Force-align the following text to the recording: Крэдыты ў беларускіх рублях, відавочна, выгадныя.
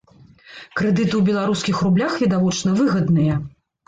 Крэдыты 0.77 1.11
ў 1.17 1.21
беларускіх 1.27 1.81
рублях, 1.87 2.15
відавочна, 2.23 2.73
выгадныя. 2.81 3.37